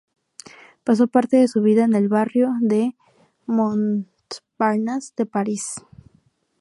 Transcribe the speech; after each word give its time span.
Pasó 0.83 1.05
parte 1.09 1.37
de 1.37 1.47
su 1.47 1.61
vida 1.61 1.83
en 1.83 1.93
el 1.93 2.07
barrio 2.09 2.53
de 2.59 2.95
Montparnasse 3.45 5.13
de 5.15 5.27
París. 5.27 5.75